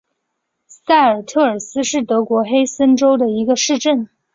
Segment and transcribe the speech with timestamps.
[0.65, 4.09] 塞尔特尔斯是德国黑森州的一个市镇。